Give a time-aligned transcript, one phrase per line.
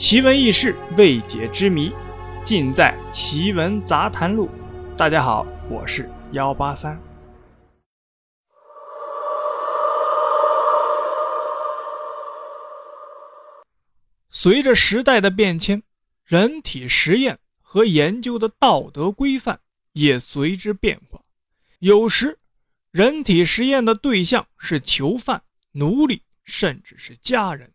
[0.00, 1.92] 奇闻异事、未解之谜，
[2.42, 4.48] 尽在《奇闻杂谈录》。
[4.96, 6.98] 大家好，我是幺八三。
[14.30, 15.82] 随着时代的变迁，
[16.24, 19.60] 人体实验和研究的道德规范
[19.92, 21.20] 也随之变化。
[21.80, 22.38] 有时，
[22.90, 25.42] 人体实验的对象是囚犯、
[25.72, 27.70] 奴隶，甚至是家人。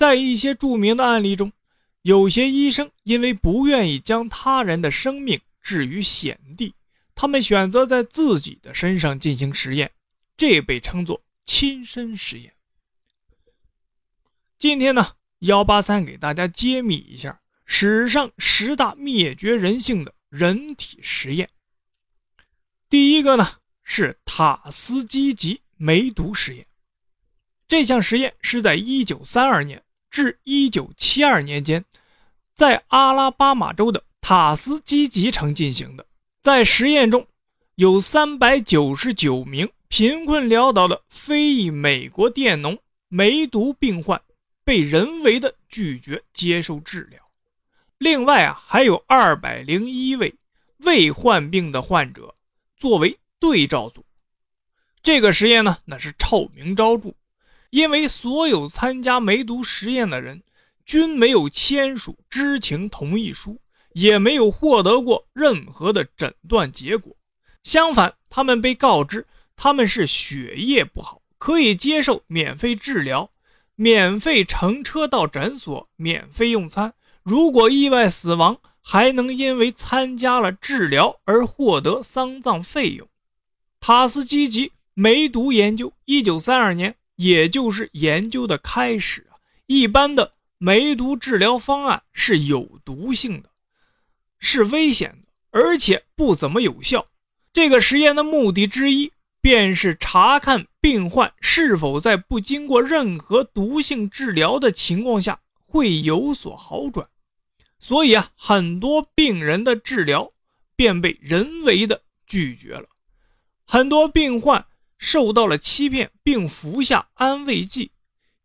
[0.00, 1.52] 在一些著名的案例中，
[2.00, 6.74] 有些医生因为不愿意将他人的生命置于险地，
[7.14, 9.92] 他们选择在自己的身上进行实验，
[10.38, 12.54] 这被称作亲身实验。
[14.58, 21.50] 今天呢，幺八三给大家揭秘一下史上十大灭绝人性的人体实验。
[22.88, 26.66] 第一个呢是塔斯基吉梅毒实验，
[27.68, 29.84] 这项实验是在一九三二年。
[30.10, 31.84] 至一九七二年间，
[32.54, 36.04] 在阿拉巴马州的塔斯基吉城进行的。
[36.42, 37.26] 在实验中，
[37.76, 44.20] 有三百九十九名贫困潦倒的非裔美国佃农梅毒病患
[44.64, 47.20] 被人为的拒绝接受治疗。
[47.98, 50.34] 另外啊，还有二百零一位
[50.78, 52.34] 未患病的患者
[52.76, 54.04] 作为对照组。
[55.02, 57.14] 这个实验呢，那是臭名昭著。
[57.70, 60.42] 因为所有参加梅毒实验的人
[60.84, 63.60] 均没有签署知情同意书，
[63.92, 67.16] 也没有获得过任何的诊断结果。
[67.62, 73.30] 相反，他们被告知他们是血液不好，可以接受免费治疗、
[73.76, 76.94] 免费乘车到诊所、免费用餐。
[77.22, 83.06] 如果意外死亡，还能因为参加了治疗而获得丧葬费用。
[83.78, 86.96] 塔斯基吉梅毒研究，一九三二年。
[87.20, 89.36] 也就是研究的开始啊！
[89.66, 93.50] 一般的梅毒治疗方案是有毒性的，
[94.38, 97.06] 是危险的，而且不怎么有效。
[97.52, 99.12] 这个实验的目的之一，
[99.42, 107.06] 便是查看病患是否在不经过任何毒性治疗的情况下会有所好转。
[107.78, 110.32] 所以啊，很多病人的治疗
[110.74, 112.88] 便被人为的拒绝了，
[113.66, 114.64] 很多病患。
[115.00, 117.90] 受到了欺骗，并服下安慰剂，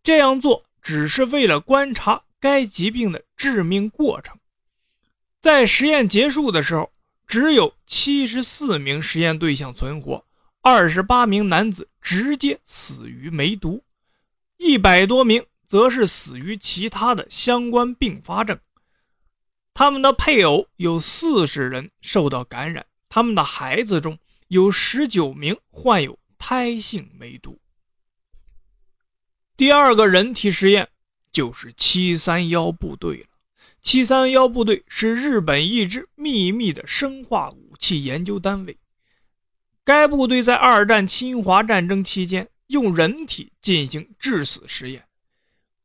[0.01, 4.37] 这样做只是为了观察该疾病的致命过程。
[5.41, 6.91] 在实验结束的时候，
[7.27, 10.25] 只有七十四名实验对象存活，
[10.61, 13.83] 二十八名男子直接死于梅毒，
[14.57, 18.57] 一百多名则是死于其他的相关并发症。
[19.73, 24.17] 他们的配偶有四十人受到感染，他们的孩子中
[24.47, 26.17] 有十九名患有。
[26.47, 27.57] 胎性梅毒。
[29.57, 30.87] 第二个人体实验
[31.31, 33.29] 就是七三幺部队了。
[33.81, 38.77] 七三幺部队是日本一支秘密的生化武器研究单位。
[39.83, 45.07] 该部队在二战侵华战争期间用人体进行致死实验。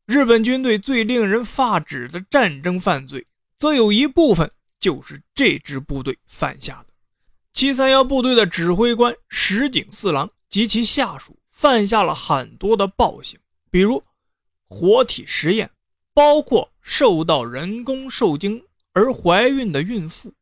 [0.05, 3.27] 日本军队最令人发指的战争犯罪，
[3.59, 6.93] 则有一部分就是这支部队犯下的。
[7.55, 10.31] 七三幺部队的指挥官石井四郎。
[10.51, 13.39] 及其下属犯下了很多的暴行，
[13.71, 14.03] 比如
[14.67, 15.71] 活体实验，
[16.13, 18.63] 包括受到人工受精
[18.93, 20.35] 而怀孕的孕妇，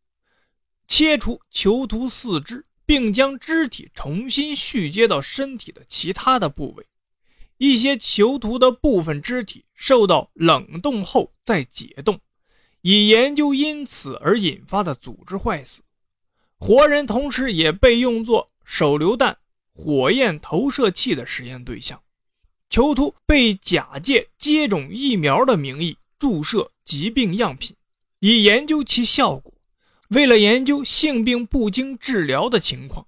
[0.86, 6.86] 切除囚徒四肢，并将肢体重新续接到身体的其他的部位。
[7.58, 12.18] 一些囚徒的部分肢体受到冷冻后再解冻，
[12.80, 15.82] 以研究因此而引发的组织坏死。
[16.56, 19.36] 活人同时也被用作手榴弹。
[19.80, 22.02] 火焰投射器的实验对象，
[22.68, 27.76] 囚徒被假借接种疫苗的名义注射疾病样品，
[28.18, 29.54] 以研究其效果。
[30.08, 33.06] 为了研究性病不经治疗的情况，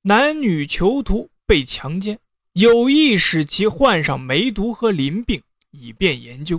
[0.00, 2.18] 男女囚徒被强奸，
[2.54, 5.42] 有意使其患上梅毒和淋病，
[5.72, 6.58] 以便研究。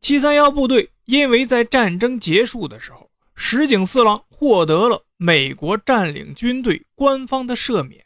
[0.00, 8.02] 七三幺部队因为在战争结束的时候，石井四郎获得了美国占领军队官方的赦免。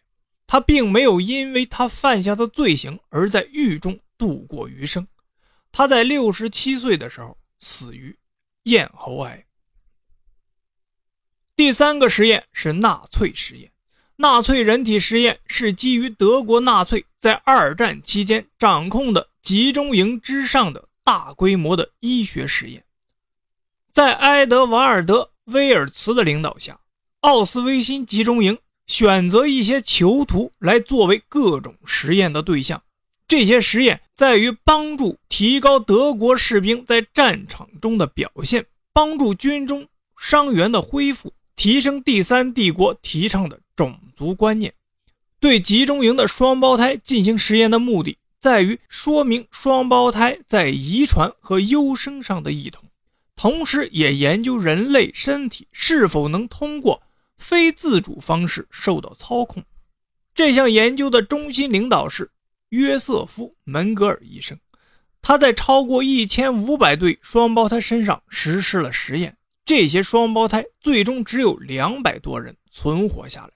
[0.49, 5.07] 他并没有因为他犯下的罪行而在狱中度过余生。
[5.71, 8.17] 他在六十七岁的时候死于
[8.63, 9.45] 咽喉癌。
[11.55, 13.71] 第三个实验是纳粹实验。
[14.17, 22.85] 纳粹人体实验是基于德国纳粹在二战期间掌控的集中营之上的大规模的医学实验。
[23.93, 26.81] 在埃德瓦尔德·威尔茨的领导下，
[27.21, 28.59] 奥斯威辛集中营。
[28.89, 32.83] 选择一些囚徒来作为各种实验的对象，
[33.29, 39.87] 这些实验在于帮助提高德国士兵在战场中的表现，帮助军中
[40.17, 44.73] 伤员的恢复，提升第三帝国提倡的种族观念。
[45.39, 52.85] 对集中营的双胞胎进行实验的目的，在于说明双胞胎在遗传和优生上的异同，
[53.37, 57.03] 同时也研究人类身体是否能通过
[57.39, 59.65] 非自主方式受到操控。
[60.35, 62.31] 这项研究的中心领导是。
[62.71, 64.55] 约瑟夫·门格尔医生，
[65.23, 69.35] 他在超过一千五百对双胞胎身上实施了实验。
[69.65, 73.51] 这些双胞胎最终只有两百多人存活下来。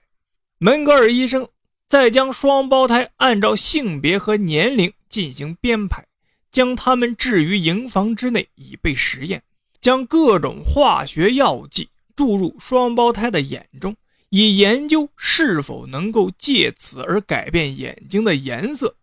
[0.57, 1.47] 门格尔医生
[1.87, 6.03] 再将双胞胎按照性别和年龄进行编排，
[6.51, 9.43] 将他们置于营房之内以备实验，
[9.79, 13.95] 将各种化学药剂注入双胞胎的眼中，
[14.29, 18.95] 以研究是否能够借此而改变眼睛的颜色。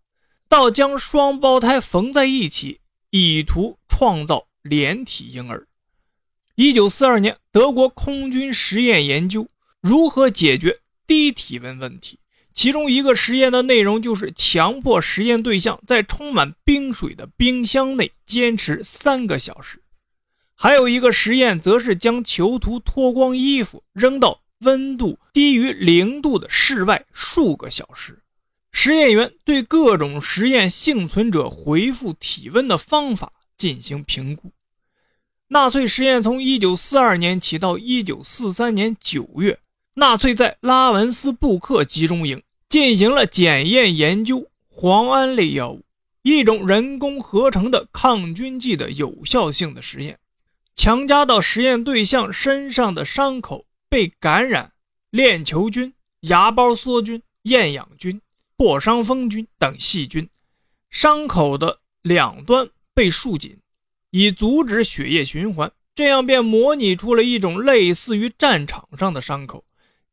[0.49, 2.81] 到将双胞胎缝在一起，
[3.11, 5.67] 以图创造连体婴儿。
[6.57, 9.49] 一九四二年，德国空军实验研究
[9.81, 12.19] 如何解决低体温问题。
[12.53, 19.81] 其中一个实验的内容就是强迫实验对象在充满冰水的冰箱内坚持三个小时。
[20.63, 28.19] 还有一个实验，则是将囚徒脱光衣服，扔到温度低于零度的室外数个小时。
[28.71, 34.53] 实验员对各种实验幸存者恢复体温的方法进行评估。
[35.49, 39.59] 纳粹实验从1942年起到1943年9月，
[39.95, 45.83] 纳粹在拉文斯布克集中营进行了检验研究磺胺类药物，
[46.21, 50.19] 一种人工合成的抗菌剂的有效性的实验。
[50.75, 54.73] 强加到实验对象身上的伤口被感染
[55.11, 58.21] 链球菌、芽孢梭菌、厌氧菌。
[58.57, 60.29] 破伤风菌等细菌，
[60.91, 63.59] 伤口的两端被束紧，
[64.11, 65.73] 以阻止血液循环。
[65.95, 69.65] 这样便模拟出了一种类似于战场上的伤口。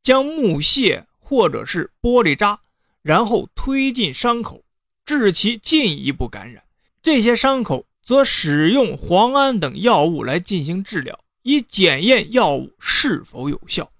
[0.01, 2.61] 将木屑或者是玻璃渣，
[3.01, 4.63] 然后推进伤口，
[5.05, 6.63] 致其进一步感染。
[7.03, 13.91] 这些伤口则使用磺胺等药物来进行治疗，以检验药物是否有效。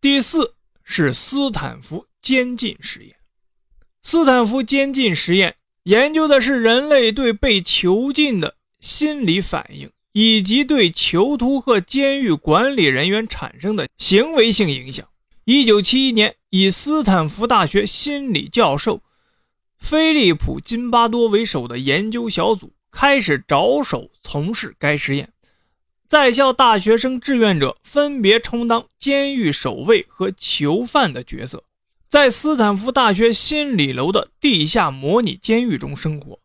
[0.00, 0.56] 第四。
[0.92, 3.14] 是斯坦福监禁实验。
[4.02, 5.54] 斯坦福监禁实验
[5.84, 15.08] 研究的是人类对被囚禁的心理反应，以及对囚徒和监狱管理人员产生的行为性影响。
[15.44, 19.00] 一九七一年，以斯坦福大学心理教授
[19.80, 25.32] 菲利普·金巴多为首的研究小组开始着手从事该实验。
[26.06, 31.64] 在校大学生志愿者分别充当监狱守卫和囚犯的角色，
[32.08, 36.38] 在斯坦福大学心理楼的地下模拟监狱中生活。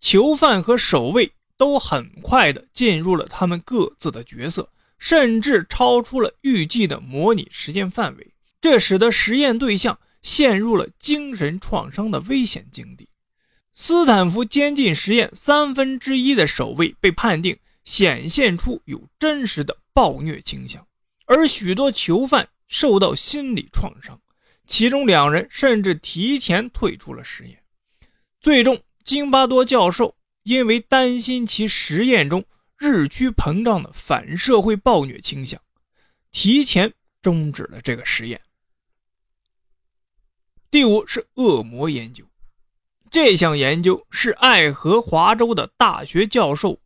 [0.00, 4.68] 囚犯和守卫都很快地进入了他们各自的角色，
[4.98, 13.08] 甚至超出了预计的模拟实验范围，这使得实验对象陷入了精神创伤的危险境地。
[13.72, 17.58] 斯坦福监禁实验三分之一的守卫被判定。
[17.82, 20.86] 显现出有真实的暴虐倾向，
[21.24, 24.20] 而许多囚犯受到心理创伤，
[24.66, 27.64] 其中两人甚至提前退出了实验。
[28.38, 30.14] 最终，金巴多教授
[30.44, 32.44] 因为担心其实验中
[32.76, 35.60] 日趋膨胀的反社会暴虐倾向，
[36.30, 38.40] 提前终止了这个实验。
[40.70, 42.24] 第五是恶魔研究，
[43.10, 46.78] 这项研究是爱荷华州的大学教授。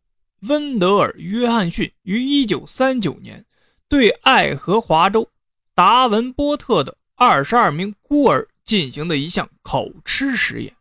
[0.47, 3.45] 温德尔·约翰逊于1939年
[3.87, 5.29] 对爱荷华州
[5.75, 10.75] 达文波特的22名孤儿进行的一项口吃实验。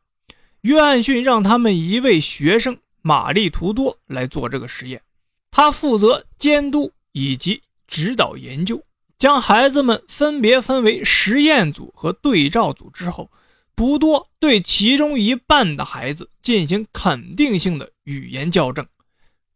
[0.62, 5.02] 约翰逊让他们一位学生玛丽·图多来做这个实验，
[5.50, 8.82] 他负责监督以及指导研究。
[9.24, 13.30] 将孩子们分别分为实验组和对照组之后，
[13.74, 18.86] 不多对其中一半的孩子进行肯定性的语言校正。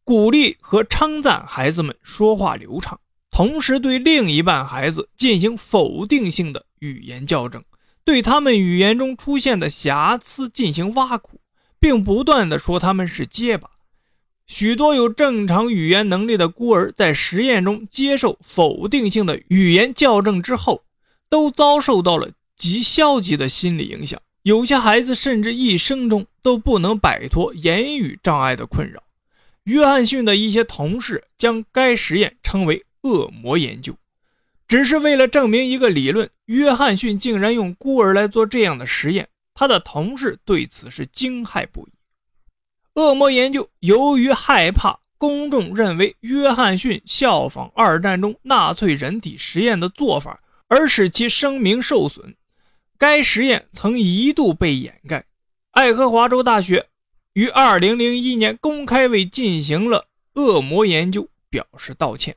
[0.04, 2.98] 鼓励和称赞孩子们说话流畅，
[3.30, 7.62] 同时对另一半孩子进行否定性的语言校正，
[8.04, 11.42] 对他们语言中出现的瑕疵进行挖苦，
[11.78, 13.68] 并不断的说他们是结巴。
[14.48, 20.82] 许多有正常语言能力的孤儿在实验中接受否定性的语言校正之后，
[21.28, 24.20] 都遭受到了极消极的心理影响。
[24.42, 29.02] 有些孩子甚至一生中都不能摆脱言语障碍的困扰。
[29.64, 33.94] 约翰逊的一些同事将该实验称为“恶魔研究”。
[34.66, 41.90] 只是为了证明一个理论，约翰逊竟然用孤儿来做这样的实验，他的同事对此是惊骇不已。
[42.98, 52.34] 恶魔研究由于害怕公众认为约翰逊效仿二战中纳粹人体实验的做法，而使其声名受损，
[52.98, 55.24] 该实验曾一度被掩盖。
[55.70, 56.86] 爱荷华州大学
[57.34, 62.34] 于2001年公开为进行了恶魔研究表示道歉。